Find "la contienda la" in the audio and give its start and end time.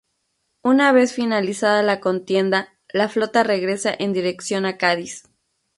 1.83-3.07